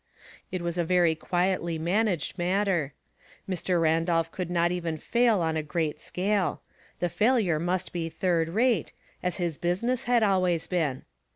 It 0.51 0.63
was 0.63 0.79
a 0.79 0.83
very 0.83 1.13
quietly 1.13 1.77
managed 1.77 2.35
mat 2.35 2.65
ter. 2.65 2.93
Mr. 3.47 3.79
Randolph 3.79 4.31
could 4.31 4.49
not 4.49 4.71
even 4.71 4.97
fail 4.97 5.41
on 5.41 5.55
a 5.55 5.61
great 5.61 6.01
scale; 6.01 6.63
the 6.97 7.07
failure 7.07 7.59
must 7.59 7.93
be 7.93 8.09
third 8.09 8.49
rate, 8.49 8.93
as 9.21 9.37
his 9.37 9.59
business 9.59 10.05
had 10.05 10.23
always 10.23 10.65
been. 10.65 11.03